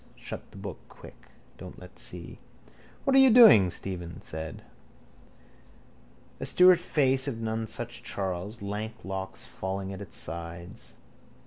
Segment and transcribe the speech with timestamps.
[0.15, 1.27] Shut the book quick.
[1.59, 2.39] Don't let see.
[3.03, 3.69] —What are you doing?
[3.69, 4.63] Stephen said.
[6.39, 10.93] A Stuart face of nonesuch Charles, lank locks falling at its sides.